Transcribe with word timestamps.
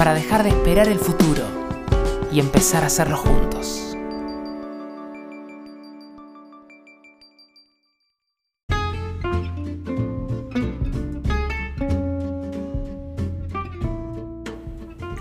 para 0.00 0.14
dejar 0.14 0.44
de 0.44 0.48
esperar 0.48 0.88
el 0.88 0.98
futuro 0.98 1.42
y 2.32 2.40
empezar 2.40 2.84
a 2.84 2.86
hacerlo 2.86 3.18
juntos. 3.18 3.94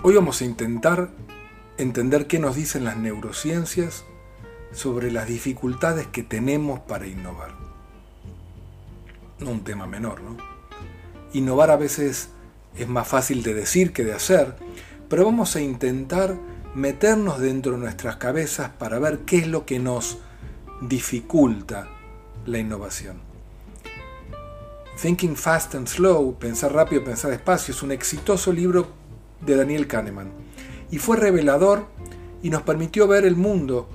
Hoy 0.01 0.15
vamos 0.15 0.41
a 0.41 0.45
intentar 0.45 1.09
entender 1.77 2.27
qué 2.27 2.39
nos 2.39 2.55
dicen 2.55 2.85
las 2.85 2.95
neurociencias 2.95 4.05
sobre 4.71 5.11
las 5.11 5.27
dificultades 5.27 6.07
que 6.07 6.23
tenemos 6.23 6.79
para 6.79 7.05
innovar. 7.05 7.53
No 9.39 9.51
un 9.51 9.65
tema 9.65 9.87
menor, 9.87 10.21
¿no? 10.21 10.37
Innovar 11.34 11.70
a 11.70 11.75
veces 11.75 12.29
es 12.77 12.87
más 12.87 13.07
fácil 13.07 13.43
de 13.43 13.53
decir 13.53 13.91
que 13.93 14.03
de 14.03 14.13
hacer, 14.13 14.55
pero 15.09 15.26
vamos 15.26 15.55
a 15.55 15.62
intentar 15.62 16.38
meternos 16.76 17.40
dentro 17.40 17.74
de 17.74 17.79
nuestras 17.79 18.18
cabezas 18.18 18.70
para 18.77 18.99
ver 18.99 19.20
qué 19.20 19.40
es 19.40 19.48
lo 19.48 19.66
que 19.66 19.79
nos 19.79 20.20
dificulta 20.82 21.88
la 22.46 22.60
innovación. 22.60 23.20
Thinking 25.01 25.35
Fast 25.35 25.76
and 25.76 25.88
Slow, 25.88 26.35
Pensar 26.35 26.74
rápido, 26.74 27.04
pensar 27.04 27.32
despacio, 27.32 27.74
es 27.74 27.82
un 27.82 27.91
exitoso 27.91 28.51
libro 28.51 28.88
de 29.41 29.55
Daniel 29.55 29.88
Kahneman 29.88 30.29
y 30.91 30.98
fue 30.98 31.18
revelador 31.18 31.85
y 32.44 32.49
nos 32.49 32.62
permitió 32.62 33.07
ver 33.07 33.26
el 33.26 33.35
mundo 33.35 33.90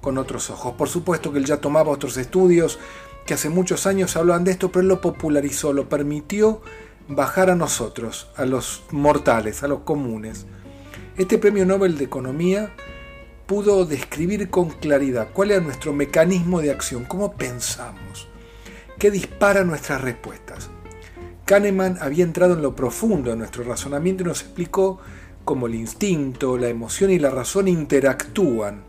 con 0.00 0.18
otros 0.18 0.50
ojos. 0.50 0.74
Por 0.74 0.88
supuesto 0.88 1.32
que 1.32 1.38
él 1.38 1.44
ya 1.44 1.58
tomaba 1.58 1.90
otros 1.90 2.16
estudios 2.16 2.78
que 3.26 3.34
hace 3.34 3.50
muchos 3.50 3.86
años 3.86 4.16
hablaban 4.16 4.44
de 4.44 4.52
esto, 4.52 4.70
pero 4.70 4.82
él 4.82 4.88
lo 4.88 5.00
popularizó, 5.00 5.72
lo 5.72 5.88
permitió 5.88 6.62
bajar 7.08 7.50
a 7.50 7.56
nosotros, 7.56 8.28
a 8.36 8.44
los 8.44 8.82
mortales, 8.90 9.62
a 9.62 9.68
los 9.68 9.80
comunes. 9.80 10.46
Este 11.16 11.38
premio 11.38 11.64
Nobel 11.64 11.96
de 11.96 12.04
Economía 12.04 12.70
pudo 13.46 13.86
describir 13.86 14.50
con 14.50 14.68
claridad 14.68 15.28
cuál 15.32 15.50
era 15.50 15.60
nuestro 15.62 15.92
mecanismo 15.94 16.60
de 16.60 16.70
acción, 16.70 17.04
cómo 17.06 17.32
pensamos, 17.32 18.28
qué 18.98 19.10
dispara 19.10 19.64
nuestras 19.64 20.02
respuestas. 20.02 20.68
Kahneman 21.46 21.96
había 22.02 22.24
entrado 22.24 22.52
en 22.52 22.62
lo 22.62 22.76
profundo 22.76 23.30
de 23.30 23.36
nuestro 23.36 23.64
razonamiento 23.64 24.22
y 24.22 24.26
nos 24.26 24.42
explicó 24.42 25.00
cómo 25.46 25.66
el 25.66 25.76
instinto, 25.76 26.58
la 26.58 26.68
emoción 26.68 27.10
y 27.10 27.18
la 27.18 27.30
razón 27.30 27.68
interactúan 27.68 28.82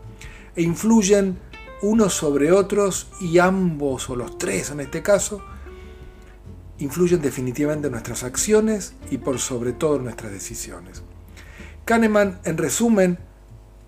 e 0.54 0.60
influyen 0.60 1.38
unos 1.80 2.12
sobre 2.12 2.52
otros 2.52 3.08
y 3.18 3.38
ambos 3.38 4.10
o 4.10 4.16
los 4.16 4.36
tres 4.36 4.70
en 4.70 4.80
este 4.80 5.00
caso 5.02 5.42
influyen 6.80 7.20
definitivamente 7.20 7.86
en 7.86 7.92
nuestras 7.92 8.24
acciones 8.24 8.94
y 9.10 9.18
por 9.18 9.38
sobre 9.38 9.72
todo 9.72 9.98
nuestras 9.98 10.32
decisiones. 10.32 11.02
Kahneman, 11.84 12.40
en 12.44 12.56
resumen, 12.56 13.18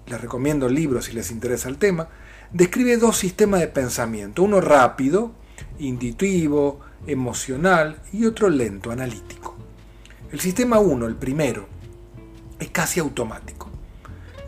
les 0.07 0.21
recomiendo 0.21 0.67
el 0.67 0.75
libro 0.75 1.01
si 1.01 1.13
les 1.13 1.31
interesa 1.31 1.69
el 1.69 1.79
tema, 1.79 2.09
describe 2.53 2.97
dos 2.99 3.17
sistemas 3.17 3.61
de 3.61 3.69
pensamiento, 3.69 4.43
uno 4.43 4.61
rápido, 4.61 5.33
intuitivo, 5.79 6.81
emocional 7.07 8.01
y 8.13 8.27
otro 8.27 8.49
lento, 8.49 8.91
analítico. 8.91 9.57
El 10.31 10.41
sistema 10.41 10.79
1, 10.79 11.07
el 11.07 11.17
primero, 11.17 11.67
es 12.59 12.71
casi 12.71 13.01
automático. 13.01 13.71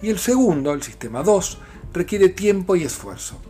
Y 0.03 0.11
el 0.11 0.19
segundo, 0.19 0.73
el 0.73 0.83
sistema 0.83 1.23
2, 1.23 1.59
requiere 1.93 2.29
tiempo 2.29 2.77
y 2.77 2.85
esfuerzo. 2.85 3.41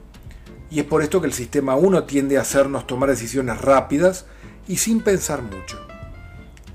Y 0.71 0.81
es 0.81 0.87
por 0.87 1.03
esto 1.03 1.21
que 1.21 1.27
el 1.27 1.33
sistema 1.33 1.77
1 1.77 2.05
tiende 2.05 2.39
a 2.39 2.43
hacernos 2.43 2.87
tomar 2.87 3.09
decisiones 3.09 3.61
rápidas 3.61 4.27
y 4.67 4.77
sin 4.77 5.03
pensar 5.03 5.43
mucho. 5.43 5.79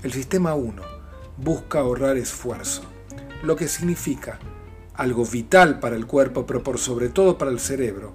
El 0.02 0.12
sistema 0.12 0.54
1 0.54 0.82
busca 1.36 1.80
ahorrar 1.80 2.16
esfuerzo, 2.16 2.82
lo 3.42 3.56
que 3.56 3.68
significa 3.68 4.38
algo 4.94 5.24
vital 5.24 5.80
para 5.80 5.96
el 5.96 6.06
cuerpo, 6.06 6.46
pero 6.46 6.62
por 6.62 6.78
sobre 6.78 7.08
todo 7.08 7.38
para 7.38 7.50
el 7.50 7.58
cerebro, 7.58 8.12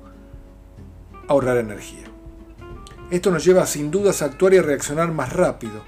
ahorrar 1.28 1.58
energía. 1.58 2.06
Esto 3.10 3.32
nos 3.32 3.44
lleva 3.44 3.66
sin 3.66 3.92
dudas 3.92 4.22
a 4.22 4.26
actuar 4.26 4.54
y 4.54 4.58
a 4.58 4.62
reaccionar 4.62 5.12
más 5.12 5.34
rápido, 5.34 5.84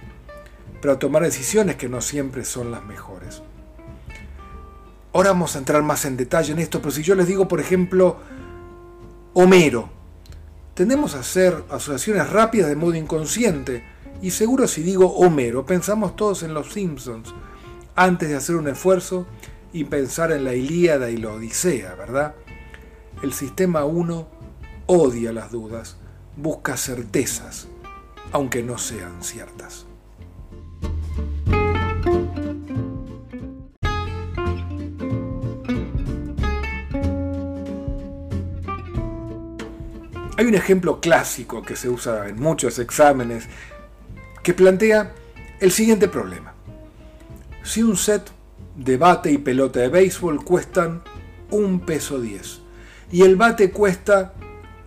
pero 0.81 0.93
a 0.93 0.99
tomar 0.99 1.23
decisiones 1.23 1.75
que 1.75 1.89
no 1.89 2.01
siempre 2.01 2.43
son 2.43 2.71
las 2.71 2.83
mejores. 2.83 3.41
Ahora 5.13 5.31
vamos 5.31 5.55
a 5.55 5.59
entrar 5.59 5.81
más 5.83 6.05
en 6.05 6.17
detalle 6.17 6.53
en 6.53 6.59
esto, 6.59 6.79
pero 6.79 6.91
si 6.91 7.01
yo 7.01 7.15
les 7.15 7.27
digo, 7.27 7.47
por 7.47 7.59
ejemplo, 7.59 8.17
Homero, 9.33 9.89
Tendemos 10.77 11.15
a 11.15 11.21
hacer 11.21 11.63
asociaciones 11.71 12.29
rápidas 12.29 12.69
de 12.69 12.75
modo 12.75 12.93
inconsciente, 12.93 13.83
y 14.21 14.29
seguro 14.29 14.67
si 14.67 14.83
digo 14.83 15.07
Homero, 15.07 15.65
pensamos 15.65 16.15
todos 16.15 16.43
en 16.43 16.53
los 16.53 16.71
Simpsons, 16.71 17.33
antes 17.95 18.29
de 18.29 18.35
hacer 18.35 18.57
un 18.57 18.67
esfuerzo 18.67 19.25
y 19.73 19.85
pensar 19.85 20.31
en 20.31 20.43
la 20.43 20.53
Ilíada 20.53 21.09
y 21.09 21.17
la 21.17 21.31
Odisea, 21.31 21.95
¿verdad? 21.95 22.35
El 23.23 23.33
sistema 23.33 23.85
1 23.85 24.27
odia 24.85 25.33
las 25.33 25.51
dudas, 25.51 25.97
busca 26.35 26.77
certezas, 26.77 27.67
aunque 28.31 28.61
no 28.61 28.77
sean 28.77 29.23
ciertas. 29.23 29.86
Hay 40.37 40.45
un 40.45 40.53
ejemplo 40.53 41.01
clásico 41.01 41.63
que 41.63 41.75
se 41.75 41.89
usa 41.89 42.27
en 42.27 42.39
muchos 42.39 42.77
exámenes 42.77 43.47
que 44.43 44.53
plantea 44.53 45.15
el 45.59 45.71
siguiente 45.71 46.07
problema. 46.07 46.53
Si 47.63 47.81
un 47.81 47.97
set 47.97 48.29
de 48.75 48.97
bate 48.97 49.31
y 49.31 49.39
pelota 49.39 49.79
de 49.79 49.89
béisbol 49.89 50.45
cuestan 50.45 51.01
un 51.49 51.79
peso 51.79 52.21
10 52.21 52.61
y 53.11 53.23
el 53.23 53.35
bate 53.35 53.71
cuesta 53.71 54.33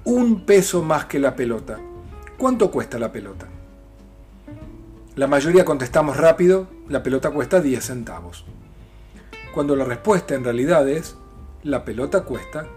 un 0.04 0.46
peso 0.46 0.84
más 0.84 1.06
que 1.06 1.18
la 1.18 1.34
pelota, 1.34 1.80
¿cuánto 2.38 2.70
cuesta 2.70 3.00
la 3.00 3.10
pelota? 3.10 3.48
La 5.16 5.26
mayoría 5.26 5.64
contestamos 5.64 6.16
rápido, 6.16 6.68
la 6.88 7.02
pelota 7.02 7.32
cuesta 7.32 7.60
10 7.60 7.84
centavos. 7.84 8.44
Cuando 9.52 9.74
la 9.74 9.84
respuesta 9.84 10.36
en 10.36 10.44
realidad 10.44 10.88
es, 10.88 11.16
la 11.64 11.84
pelota 11.84 12.22
cuesta 12.22 12.68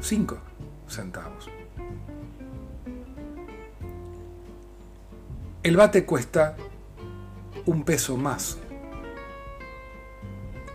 5 0.00 0.36
centavos. 0.88 1.48
El 5.66 5.76
bate 5.76 6.04
cuesta 6.04 6.54
un 7.64 7.82
peso 7.82 8.16
más. 8.16 8.56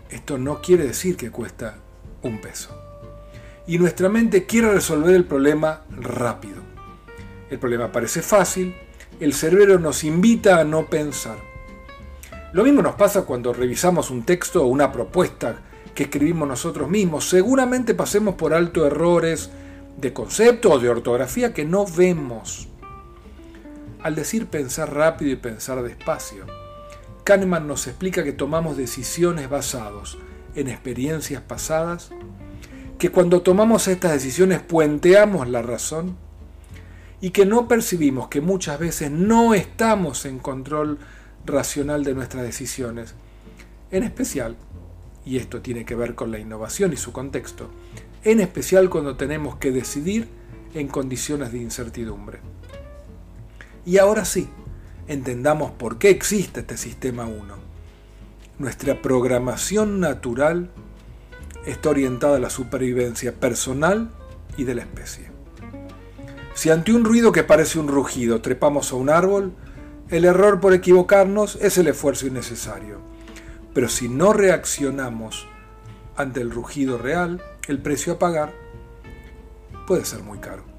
Esto 0.10 0.38
no 0.38 0.62
quiere 0.62 0.84
decir 0.84 1.16
que 1.16 1.32
cuesta 1.32 1.78
un 2.24 2.42
peso. 2.42 2.78
Y 3.68 3.78
nuestra 3.78 4.10
mente 4.10 4.46
quiere 4.46 4.70
resolver 4.70 5.16
el 5.16 5.24
problema 5.24 5.84
rápido. 5.92 6.58
El 7.50 7.58
problema 7.58 7.90
parece 7.90 8.22
fácil, 8.22 8.76
el 9.22 9.32
cerebro 9.32 9.80
nos 9.80 10.04
invita 10.04 10.60
a 10.60 10.66
no 10.66 10.88
pensar. 10.88 11.38
Lo 12.52 12.66
mismo 12.66 12.82
nos 12.82 12.96
pasa 12.96 13.22
cuando 13.22 13.54
revisamos 13.54 14.12
un 14.12 14.24
texto 14.24 14.62
o 14.62 14.68
una 14.68 14.92
propuesta 14.92 15.62
que 15.96 16.04
escribimos 16.04 16.50
nosotros 16.50 16.90
mismos. 16.90 17.30
Seguramente 17.30 17.96
pasemos 17.96 18.36
por 18.36 18.54
alto 18.54 18.86
errores 18.86 19.52
de 19.96 20.12
concepto 20.12 20.70
o 20.72 20.80
de 20.80 20.90
ortografía 20.90 21.54
que 21.54 21.64
no 21.64 21.86
vemos. 21.86 22.68
Al 24.04 24.16
decir 24.16 24.48
pensar 24.48 24.94
rápido 24.94 25.32
y 25.32 25.36
pensar 25.36 25.84
despacio, 25.84 26.48
Kahneman 27.24 27.68
nos 27.68 27.86
explica 27.86 28.24
que 28.24 28.34
tomamos 28.34 28.76
decisiones 28.76 29.48
basadas 29.48 30.18
en 30.56 30.68
experiencias 30.70 31.44
pasadas, 31.44 32.10
que 32.98 33.12
cuando 33.12 33.44
tomamos 33.44 33.88
estas 33.88 34.14
decisiones 34.14 34.60
puenteamos 34.60 35.48
la 35.48 35.62
razón 35.62 36.18
y 37.22 37.30
que 37.30 37.46
no 37.46 37.68
percibimos 37.68 38.28
que 38.28 38.42
muchas 38.42 38.80
veces 38.80 39.12
no 39.12 39.54
estamos 39.54 40.26
en 40.26 40.40
control 40.40 40.98
racional 41.46 42.04
de 42.04 42.16
nuestras 42.16 42.44
decisiones, 42.44 43.14
en 43.92 44.02
especial, 44.02 44.56
y 45.26 45.38
esto 45.38 45.62
tiene 45.62 45.86
que 45.86 45.96
ver 45.96 46.16
con 46.16 46.32
la 46.32 46.40
innovación 46.40 46.92
y 46.92 46.98
su 46.98 47.12
contexto, 47.12 47.70
en 48.24 48.40
especial 48.40 48.90
cuando 48.90 49.16
tenemos 49.16 49.58
que 49.58 49.72
decidir 49.72 50.28
en 50.74 50.88
condiciones 50.88 51.52
de 51.52 51.60
incertidumbre. 51.60 52.40
Y 53.86 53.98
ahora 53.98 54.26
sí, 54.26 54.48
entendamos 55.08 55.72
por 55.72 55.98
qué 55.98 56.10
existe 56.10 56.60
este 56.60 56.78
sistema 56.78 57.26
1. 57.26 57.56
Nuestra 58.60 59.02
programación 59.02 60.00
natural 60.00 60.70
está 61.66 61.90
orientada 61.90 62.38
a 62.38 62.40
la 62.40 62.50
supervivencia 62.50 63.34
personal 63.34 64.12
y 64.58 64.66
de 64.66 64.76
la 64.76 64.82
especie. 64.82 65.32
Si 66.54 66.70
ante 66.70 66.94
un 66.94 67.04
ruido 67.04 67.32
que 67.32 67.44
parece 67.44 67.80
un 67.80 67.88
rugido 67.88 68.42
trepamos 68.42 68.92
a 68.92 68.96
un 68.96 69.10
árbol, 69.10 69.54
el 70.10 70.26
error 70.26 70.60
por 70.60 70.74
equivocarnos 70.74 71.58
es 71.62 71.78
el 71.78 71.88
esfuerzo 71.88 72.28
innecesario. 72.28 73.00
Pero 73.74 73.90
si 73.90 74.10
no 74.10 74.34
reaccionamos 74.34 75.48
ante 76.16 76.42
el 76.42 76.52
rugido 76.52 76.98
real, 76.98 77.42
el 77.68 77.82
precio 77.82 78.14
a 78.14 78.20
pagar 78.20 78.54
puede 79.88 80.06
ser 80.06 80.22
muy 80.22 80.40
caro. 80.40 80.71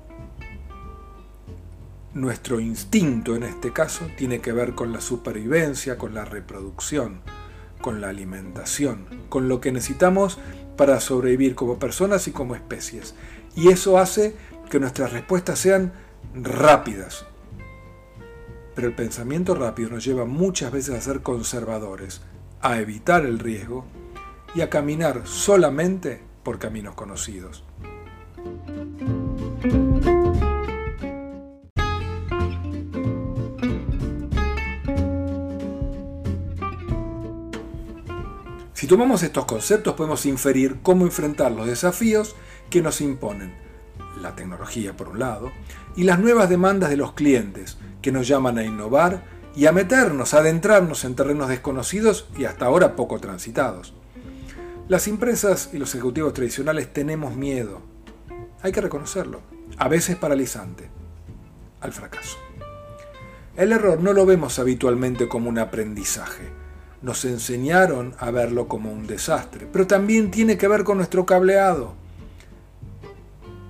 Nuestro 2.14 2.61
instinto 2.61 3.37
en 3.37 3.43
este 3.43 3.73
caso 3.73 4.06
tiene 4.19 4.41
que 4.41 4.53
ver 4.53 4.75
con 4.75 4.93
la 4.93 5.00
supervivencia, 5.00 5.97
con 5.97 6.12
la 6.12 6.26
reproducción, 6.26 7.23
con 7.81 8.03
la 8.03 8.11
alimentación, 8.11 9.06
con 9.31 9.49
lo 9.49 9.62
que 9.62 9.73
necesitamos 9.73 10.38
para 10.76 11.00
sobrevivir 11.00 11.55
como 11.55 11.79
personas 11.79 12.29
y 12.29 12.32
como 12.32 12.55
especies. 12.55 13.14
Y 13.56 13.69
eso 13.69 13.99
hace 13.99 14.37
que 14.69 14.79
nuestras 14.79 15.12
respuestas 15.12 15.59
sean 15.59 15.94
rápidas. 16.35 17.25
Pero 18.75 18.88
el 18.88 18.94
pensamiento 18.94 19.55
rápido 19.55 19.88
nos 19.88 20.05
lleva 20.05 20.26
muchas 20.26 20.70
veces 20.70 20.94
a 20.94 21.00
ser 21.00 21.23
conservadores, 21.23 22.20
a 22.61 22.79
evitar 22.79 23.25
el 23.25 23.38
riesgo 23.38 23.87
y 24.55 24.61
a 24.61 24.69
caminar 24.69 25.23
solamente 25.25 26.20
por 26.43 26.58
caminos 26.58 26.94
conocidos. 26.94 27.65
Tomamos 38.93 39.23
estos 39.23 39.47
conceptos 39.47 39.94
podemos 39.94 40.27
inferir 40.27 40.81
cómo 40.83 41.06
enfrentar 41.06 41.50
los 41.50 41.67
desafíos 41.67 42.37
que 42.69 42.83
nos 42.83 43.00
imponen. 43.00 43.55
La 44.21 44.37
tecnología 44.37 44.94
por 44.94 45.09
un 45.09 45.19
lado 45.19 45.50
y 45.97 46.05
las 46.05 46.19
nuevas 46.19 46.50
demandas 46.50 46.91
de 46.91 46.99
los 46.99 47.15
clientes 47.15 47.79
que 48.03 48.12
nos 48.12 48.29
llaman 48.29 48.59
a 48.59 48.65
innovar 48.65 49.25
y 49.56 49.65
a 49.65 49.73
meternos, 49.73 50.35
a 50.35 50.41
adentrarnos 50.41 51.06
en 51.06 51.15
terrenos 51.15 51.49
desconocidos 51.49 52.29
y 52.37 52.44
hasta 52.44 52.67
ahora 52.67 52.94
poco 52.94 53.19
transitados. 53.19 53.94
Las 54.89 55.09
empresas 55.09 55.71
y 55.73 55.79
los 55.79 55.94
ejecutivos 55.94 56.35
tradicionales 56.35 56.93
tenemos 56.93 57.35
miedo, 57.35 57.81
hay 58.61 58.73
que 58.73 58.83
reconocerlo, 58.83 59.41
a 59.79 59.89
veces 59.89 60.17
paralizante, 60.17 60.91
al 61.81 61.94
fracaso. 61.94 62.37
El 63.56 63.73
error 63.73 64.03
no 64.03 64.12
lo 64.12 64.27
vemos 64.27 64.59
habitualmente 64.59 65.29
como 65.29 65.49
un 65.49 65.59
aprendizaje, 65.59 66.62
nos 67.02 67.25
enseñaron 67.25 68.14
a 68.19 68.31
verlo 68.31 68.69
como 68.69 68.93
un 68.93 69.06
desastre, 69.06 69.66
pero 69.70 69.87
también 69.87 70.31
tiene 70.31 70.56
que 70.56 70.69
ver 70.69 70.84
con 70.84 70.99
nuestro 70.99 71.26
cableado. 71.26 71.94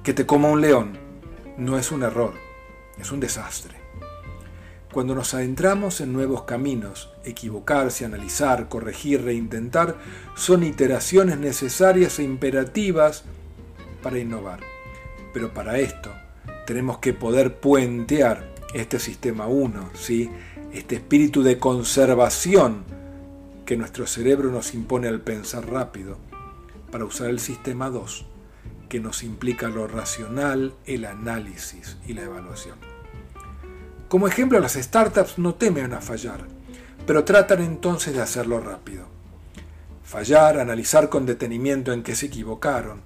Que 0.02 0.12
te 0.12 0.26
coma 0.26 0.48
un 0.48 0.60
león 0.60 1.02
no 1.56 1.78
es 1.78 1.92
un 1.92 2.02
error, 2.02 2.34
es 2.98 3.12
un 3.12 3.20
desastre. 3.20 3.76
Cuando 4.92 5.14
nos 5.14 5.32
adentramos 5.32 6.00
en 6.00 6.12
nuevos 6.12 6.42
caminos, 6.42 7.10
equivocarse, 7.24 8.04
analizar, 8.04 8.68
corregir, 8.68 9.22
reintentar, 9.22 9.96
son 10.34 10.62
iteraciones 10.64 11.38
necesarias 11.38 12.18
e 12.18 12.24
imperativas 12.24 13.24
para 14.02 14.18
innovar. 14.18 14.60
Pero 15.32 15.54
para 15.54 15.78
esto 15.78 16.10
tenemos 16.66 16.98
que 16.98 17.14
poder 17.14 17.56
puentear 17.56 18.52
este 18.74 18.98
sistema 18.98 19.46
1, 19.46 19.90
¿sí? 19.94 20.30
este 20.72 20.96
espíritu 20.96 21.42
de 21.42 21.58
conservación 21.58 22.84
que 23.72 23.78
nuestro 23.78 24.06
cerebro 24.06 24.50
nos 24.50 24.74
impone 24.74 25.08
al 25.08 25.22
pensar 25.22 25.66
rápido, 25.66 26.18
para 26.90 27.06
usar 27.06 27.30
el 27.30 27.40
sistema 27.40 27.88
2, 27.88 28.26
que 28.90 29.00
nos 29.00 29.22
implica 29.22 29.68
lo 29.68 29.86
racional, 29.86 30.74
el 30.84 31.06
análisis 31.06 31.96
y 32.06 32.12
la 32.12 32.20
evaluación. 32.20 32.76
Como 34.10 34.28
ejemplo, 34.28 34.60
las 34.60 34.74
startups 34.74 35.38
no 35.38 35.54
temen 35.54 35.94
a 35.94 36.02
fallar, 36.02 36.44
pero 37.06 37.24
tratan 37.24 37.62
entonces 37.62 38.12
de 38.12 38.20
hacerlo 38.20 38.60
rápido. 38.60 39.06
Fallar, 40.04 40.58
analizar 40.58 41.08
con 41.08 41.24
detenimiento 41.24 41.94
en 41.94 42.02
qué 42.02 42.14
se 42.14 42.26
equivocaron, 42.26 43.00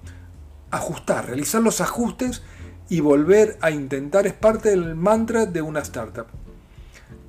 ajustar, 0.69 1.27
realizar 1.27 1.61
los 1.61 1.79
ajustes 1.79 2.43
y 2.89 2.99
volver 2.99 3.57
a 3.61 3.71
intentar 3.71 4.27
es 4.27 4.33
parte 4.33 4.71
del 4.71 4.95
mantra 4.95 5.45
de 5.45 5.61
una 5.61 5.79
startup. 5.79 6.27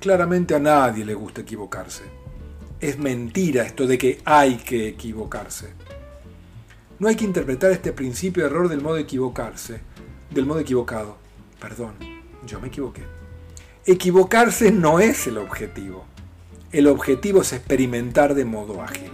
Claramente 0.01 0.55
a 0.55 0.59
nadie 0.59 1.05
le 1.05 1.13
gusta 1.13 1.39
equivocarse 1.39 2.18
es 2.79 2.97
mentira 2.97 3.63
esto 3.63 3.87
de 3.87 3.97
que 3.97 4.21
hay 4.25 4.57
que 4.57 4.87
equivocarse. 4.87 5.69
No 6.99 7.07
hay 7.07 7.15
que 7.15 7.25
interpretar 7.25 7.71
este 7.71 7.93
principio 7.93 8.43
de 8.43 8.49
error 8.49 8.69
del 8.69 8.81
modo 8.81 8.97
equivocarse, 8.97 9.81
del 10.31 10.45
modo 10.45 10.59
equivocado. 10.59 11.17
Perdón, 11.59 11.95
yo 12.45 12.59
me 12.59 12.67
equivoqué. 12.67 13.03
Equivocarse 13.85 14.71
no 14.71 14.99
es 14.99 15.27
el 15.27 15.37
objetivo. 15.37 16.05
El 16.71 16.87
objetivo 16.87 17.41
es 17.41 17.53
experimentar 17.53 18.35
de 18.35 18.45
modo 18.45 18.81
ágil. 18.81 19.11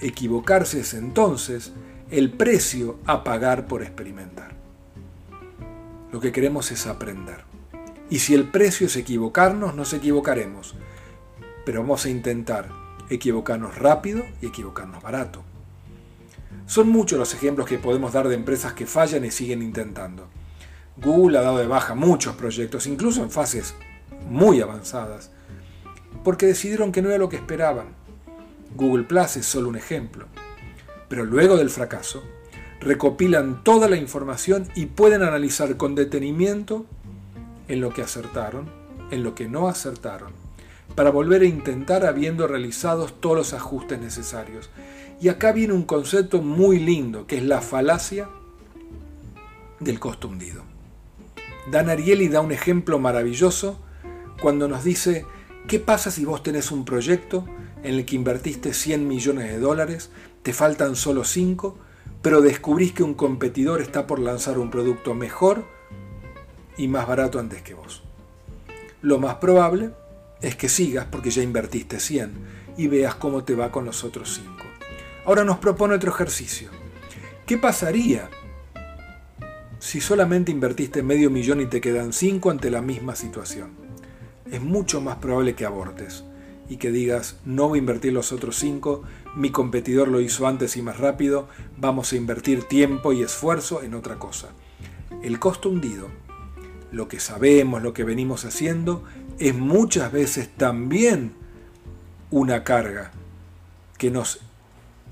Equivocarse 0.00 0.80
es 0.80 0.94
entonces 0.94 1.72
el 2.10 2.30
precio 2.30 2.98
a 3.04 3.24
pagar 3.24 3.66
por 3.66 3.82
experimentar. 3.82 4.52
Lo 6.12 6.20
que 6.20 6.32
queremos 6.32 6.70
es 6.70 6.86
aprender. 6.86 7.44
Y 8.08 8.20
si 8.20 8.34
el 8.34 8.48
precio 8.48 8.86
es 8.86 8.96
equivocarnos, 8.96 9.74
nos 9.74 9.92
equivocaremos 9.92 10.74
pero 11.68 11.82
vamos 11.82 12.06
a 12.06 12.08
intentar 12.08 12.70
equivocarnos 13.10 13.76
rápido 13.76 14.24
y 14.40 14.46
equivocarnos 14.46 15.02
barato. 15.02 15.42
Son 16.64 16.88
muchos 16.88 17.18
los 17.18 17.34
ejemplos 17.34 17.68
que 17.68 17.76
podemos 17.76 18.14
dar 18.14 18.26
de 18.26 18.36
empresas 18.36 18.72
que 18.72 18.86
fallan 18.86 19.26
y 19.26 19.30
siguen 19.30 19.60
intentando. 19.60 20.28
Google 20.96 21.36
ha 21.36 21.42
dado 21.42 21.58
de 21.58 21.66
baja 21.66 21.94
muchos 21.94 22.36
proyectos, 22.36 22.86
incluso 22.86 23.22
en 23.22 23.30
fases 23.30 23.74
muy 24.30 24.62
avanzadas, 24.62 25.30
porque 26.24 26.46
decidieron 26.46 26.90
que 26.90 27.02
no 27.02 27.10
era 27.10 27.18
lo 27.18 27.28
que 27.28 27.36
esperaban. 27.36 27.88
Google 28.74 29.04
Plus 29.04 29.36
es 29.36 29.44
solo 29.44 29.68
un 29.68 29.76
ejemplo. 29.76 30.24
Pero 31.10 31.26
luego 31.26 31.58
del 31.58 31.68
fracaso, 31.68 32.24
recopilan 32.80 33.62
toda 33.62 33.90
la 33.90 33.98
información 33.98 34.70
y 34.74 34.86
pueden 34.86 35.22
analizar 35.22 35.76
con 35.76 35.94
detenimiento 35.94 36.86
en 37.68 37.82
lo 37.82 37.92
que 37.92 38.00
acertaron, 38.00 38.70
en 39.10 39.22
lo 39.22 39.34
que 39.34 39.48
no 39.48 39.68
acertaron 39.68 40.47
para 40.94 41.10
volver 41.10 41.42
a 41.42 41.46
intentar 41.46 42.04
habiendo 42.04 42.46
realizado 42.46 43.06
todos 43.06 43.36
los 43.36 43.54
ajustes 43.54 44.00
necesarios. 44.00 44.70
Y 45.20 45.28
acá 45.28 45.52
viene 45.52 45.74
un 45.74 45.84
concepto 45.84 46.42
muy 46.42 46.78
lindo, 46.78 47.26
que 47.26 47.38
es 47.38 47.44
la 47.44 47.60
falacia 47.60 48.28
del 49.80 49.98
costo 49.98 50.28
hundido. 50.28 50.62
Dan 51.70 51.90
Ariely 51.90 52.28
da 52.28 52.40
un 52.40 52.52
ejemplo 52.52 52.98
maravilloso 52.98 53.78
cuando 54.40 54.68
nos 54.68 54.84
dice, 54.84 55.26
¿qué 55.66 55.78
pasa 55.78 56.10
si 56.10 56.24
vos 56.24 56.42
tenés 56.42 56.70
un 56.70 56.84
proyecto 56.84 57.44
en 57.82 57.94
el 57.94 58.04
que 58.04 58.16
invertiste 58.16 58.72
100 58.72 59.06
millones 59.06 59.50
de 59.50 59.58
dólares, 59.58 60.10
te 60.42 60.52
faltan 60.52 60.96
solo 60.96 61.24
5, 61.24 61.76
pero 62.22 62.40
descubrís 62.40 62.92
que 62.92 63.02
un 63.02 63.14
competidor 63.14 63.80
está 63.80 64.06
por 64.06 64.18
lanzar 64.18 64.58
un 64.58 64.70
producto 64.70 65.14
mejor 65.14 65.64
y 66.76 66.88
más 66.88 67.06
barato 67.06 67.38
antes 67.38 67.62
que 67.62 67.74
vos? 67.74 68.02
Lo 69.02 69.18
más 69.18 69.36
probable 69.36 69.90
es 70.40 70.56
que 70.56 70.68
sigas 70.68 71.06
porque 71.10 71.30
ya 71.30 71.42
invertiste 71.42 72.00
100 72.00 72.32
y 72.76 72.86
veas 72.86 73.14
cómo 73.16 73.44
te 73.44 73.54
va 73.54 73.72
con 73.72 73.84
los 73.84 74.04
otros 74.04 74.34
5. 74.34 74.64
Ahora 75.24 75.44
nos 75.44 75.58
propone 75.58 75.94
otro 75.94 76.10
ejercicio. 76.10 76.70
¿Qué 77.46 77.58
pasaría 77.58 78.30
si 79.78 80.00
solamente 80.00 80.52
invertiste 80.52 81.02
medio 81.02 81.30
millón 81.30 81.60
y 81.60 81.66
te 81.66 81.80
quedan 81.80 82.12
5 82.12 82.50
ante 82.50 82.70
la 82.70 82.82
misma 82.82 83.16
situación? 83.16 83.70
Es 84.50 84.62
mucho 84.62 85.00
más 85.00 85.16
probable 85.16 85.54
que 85.54 85.66
abortes 85.66 86.24
y 86.68 86.76
que 86.76 86.90
digas, 86.90 87.36
no 87.44 87.68
voy 87.68 87.78
a 87.78 87.80
invertir 87.80 88.12
los 88.12 88.32
otros 88.32 88.56
5, 88.56 89.02
mi 89.34 89.50
competidor 89.50 90.08
lo 90.08 90.20
hizo 90.20 90.46
antes 90.46 90.76
y 90.76 90.82
más 90.82 90.98
rápido, 90.98 91.48
vamos 91.76 92.12
a 92.12 92.16
invertir 92.16 92.64
tiempo 92.64 93.12
y 93.12 93.22
esfuerzo 93.22 93.82
en 93.82 93.94
otra 93.94 94.18
cosa. 94.18 94.48
El 95.22 95.38
costo 95.38 95.70
hundido, 95.70 96.08
lo 96.92 97.08
que 97.08 97.20
sabemos, 97.20 97.82
lo 97.82 97.92
que 97.92 98.04
venimos 98.04 98.44
haciendo, 98.44 99.04
es 99.38 99.54
muchas 99.54 100.10
veces 100.12 100.48
también 100.56 101.32
una 102.30 102.64
carga 102.64 103.12
que 103.96 104.10
nos 104.10 104.40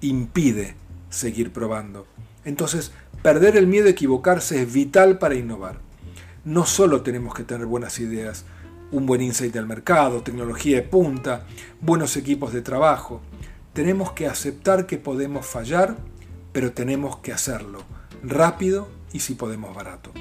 impide 0.01 0.75
seguir 1.11 1.53
probando. 1.53 2.07
Entonces, 2.45 2.93
perder 3.23 3.57
el 3.57 3.67
miedo 3.67 3.87
a 3.87 3.91
equivocarse 3.91 4.63
es 4.63 4.73
vital 4.73 5.19
para 5.19 5.35
innovar. 5.35 5.79
No 6.45 6.67
solo 6.67 7.03
tenemos 7.03 7.35
que 7.35 7.45
tener 7.45 7.67
buenas 7.67 7.99
ideas, 7.99 8.45
un 8.93 9.07
buen 9.07 9.21
insight 9.21 9.53
del 9.53 9.67
mercado, 9.67 10.23
tecnología 10.23 10.77
de 10.77 10.83
punta, 10.83 11.45
buenos 11.81 12.17
equipos 12.17 12.53
de 12.53 12.63
trabajo. 12.63 13.21
Tenemos 13.73 14.13
que 14.13 14.27
aceptar 14.27 14.87
que 14.87 14.99
podemos 14.99 15.45
fallar, 15.47 15.97
pero 16.53 16.73
tenemos 16.73 17.19
que 17.19 17.33
hacerlo 17.33 17.83
rápido 18.23 18.89
y 19.13 19.21
si 19.21 19.35
podemos 19.35 19.75
barato. 19.75 20.13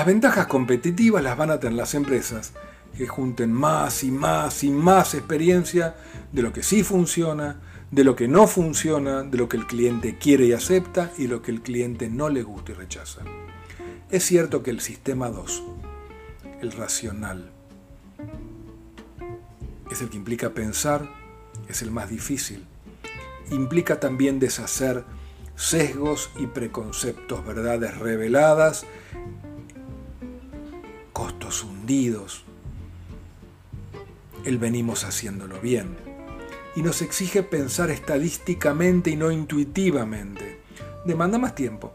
Las 0.00 0.06
ventajas 0.06 0.46
competitivas 0.46 1.22
las 1.22 1.36
van 1.36 1.50
a 1.50 1.60
tener 1.60 1.76
las 1.76 1.94
empresas 1.94 2.54
que 2.96 3.06
junten 3.06 3.52
más 3.52 4.02
y 4.02 4.10
más 4.10 4.64
y 4.64 4.70
más 4.70 5.12
experiencia 5.12 5.94
de 6.32 6.40
lo 6.40 6.54
que 6.54 6.62
sí 6.62 6.82
funciona, 6.84 7.60
de 7.90 8.02
lo 8.02 8.16
que 8.16 8.26
no 8.26 8.46
funciona, 8.46 9.24
de 9.24 9.36
lo 9.36 9.46
que 9.46 9.58
el 9.58 9.66
cliente 9.66 10.16
quiere 10.16 10.46
y 10.46 10.52
acepta 10.54 11.12
y 11.18 11.26
lo 11.26 11.42
que 11.42 11.50
el 11.50 11.60
cliente 11.60 12.08
no 12.08 12.30
le 12.30 12.42
gusta 12.42 12.72
y 12.72 12.76
rechaza. 12.76 13.20
Es 14.08 14.24
cierto 14.24 14.62
que 14.62 14.70
el 14.70 14.80
sistema 14.80 15.28
2, 15.28 15.64
el 16.62 16.72
racional, 16.72 17.50
es 19.90 20.00
el 20.00 20.08
que 20.08 20.16
implica 20.16 20.48
pensar, 20.48 21.10
es 21.68 21.82
el 21.82 21.90
más 21.90 22.08
difícil. 22.08 22.64
Implica 23.50 24.00
también 24.00 24.38
deshacer 24.38 25.04
sesgos 25.56 26.30
y 26.38 26.46
preconceptos, 26.46 27.44
verdades 27.44 27.98
reveladas, 27.98 28.86
hundidos. 31.64 32.44
El 34.44 34.58
venimos 34.58 35.04
haciéndolo 35.04 35.60
bien 35.60 35.96
y 36.76 36.82
nos 36.82 37.02
exige 37.02 37.42
pensar 37.42 37.90
estadísticamente 37.90 39.10
y 39.10 39.16
no 39.16 39.30
intuitivamente. 39.30 40.60
Demanda 41.04 41.38
más 41.38 41.54
tiempo, 41.54 41.92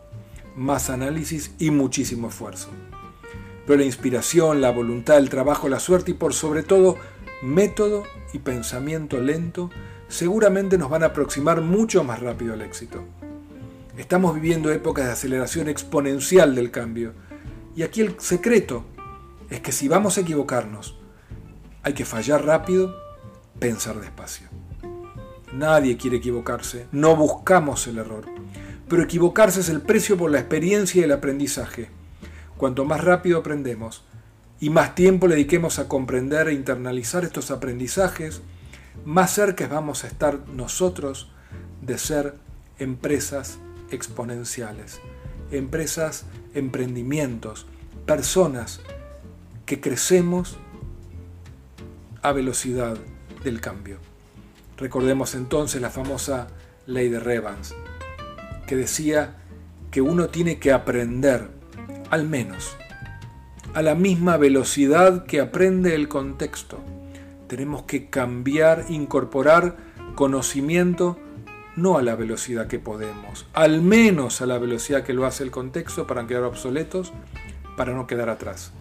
más 0.56 0.90
análisis 0.90 1.54
y 1.60 1.72
muchísimo 1.72 2.30
esfuerzo. 2.30 2.70
Pero 3.66 3.80
la 3.80 3.86
inspiración, 3.86 4.62
la 4.62 4.72
voluntad, 4.72 5.18
el 5.18 5.30
trabajo, 5.30 5.70
la 5.70 5.80
suerte 5.80 6.12
y 6.12 6.16
por 6.16 6.34
sobre 6.34 6.64
todo 6.64 6.98
método 7.42 8.04
y 8.34 8.40
pensamiento 8.40 9.20
lento 9.20 9.70
seguramente 10.08 10.78
nos 10.78 10.90
van 10.90 11.04
a 11.04 11.08
aproximar 11.08 11.62
mucho 11.62 12.04
más 12.04 12.20
rápido 12.20 12.54
al 12.54 12.62
éxito. 12.62 13.04
Estamos 13.98 14.36
viviendo 14.36 14.72
épocas 14.72 15.06
de 15.06 15.12
aceleración 15.14 15.70
exponencial 15.70 16.54
del 16.54 16.70
cambio 16.70 17.14
y 17.76 17.84
aquí 17.84 18.02
el 18.02 18.20
secreto 18.20 18.86
es 19.50 19.60
que 19.62 19.72
si 19.72 19.88
vamos 19.88 20.18
a 20.18 20.22
equivocarnos, 20.22 20.98
hay 21.84 21.94
que 21.94 22.06
fallar 22.06 22.46
rápido, 22.46 22.96
pensar 23.60 24.00
despacio. 24.00 24.48
Nadie 25.54 25.98
quiere 25.98 26.18
equivocarse, 26.18 26.88
no 26.92 27.16
buscamos 27.16 27.88
el 27.88 28.00
error. 28.00 28.26
Pero 28.88 29.04
equivocarse 29.04 29.62
es 29.62 29.70
el 29.70 29.82
precio 29.82 30.18
por 30.18 30.32
la 30.32 30.40
experiencia 30.40 31.02
y 31.02 31.04
el 31.04 31.12
aprendizaje. 31.12 31.90
Cuanto 32.58 32.86
más 32.86 33.04
rápido 33.04 33.40
aprendemos 33.40 34.04
y 34.60 34.70
más 34.70 34.96
tiempo 34.96 35.28
le 35.28 35.36
dediquemos 35.36 35.80
a 35.80 35.88
comprender 35.88 36.48
e 36.48 36.54
internalizar 36.54 37.24
estos 37.24 37.52
aprendizajes, 37.52 38.42
más 39.06 39.34
cerca 39.34 39.68
vamos 39.68 40.04
a 40.04 40.08
estar 40.08 40.48
nosotros 40.48 41.30
de 41.82 41.98
ser 41.98 42.36
empresas 42.80 43.60
exponenciales, 43.92 45.00
empresas, 45.52 46.26
emprendimientos, 46.54 47.68
personas 48.06 48.82
que 49.66 49.82
crecemos 49.82 50.58
a 52.22 52.32
velocidad 52.32 52.98
del 53.44 53.62
cambio. 53.62 53.98
Recordemos 54.78 55.36
entonces 55.36 55.82
la 55.82 55.90
famosa 55.90 56.48
ley 56.86 57.10
de 57.10 57.20
Revans, 57.20 57.76
que 58.68 58.76
decía 58.76 59.38
que 59.92 60.02
uno 60.02 60.28
tiene 60.28 60.60
que 60.60 60.72
aprender, 60.72 61.50
al 62.10 62.28
menos, 62.28 62.76
a 63.74 63.82
la 63.82 63.96
misma 63.96 64.38
velocidad 64.38 65.26
que 65.26 65.40
aprende 65.40 65.96
el 65.96 66.08
contexto. 66.08 66.80
Tenemos 67.48 67.84
que 67.84 68.10
cambiar, 68.10 68.86
incorporar 68.90 69.78
conocimiento 70.16 71.18
no 71.76 71.98
a 71.98 72.02
la 72.02 72.16
velocidad 72.16 72.68
que 72.68 72.80
podemos, 72.80 73.48
al 73.54 73.82
menos 73.82 74.42
a 74.42 74.46
la 74.46 74.58
velocidad 74.58 75.04
que 75.04 75.14
lo 75.14 75.26
hace 75.26 75.44
el 75.44 75.52
contexto 75.52 76.08
para 76.08 76.22
no 76.22 76.28
quedar 76.28 76.44
obsoletos, 76.44 77.14
para 77.76 77.94
no 77.94 78.08
quedar 78.08 78.30
atrás. 78.30 78.72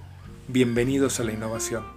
Bienvenidos 0.46 1.20
a 1.20 1.24
la 1.24 1.32
innovación. 1.32 1.93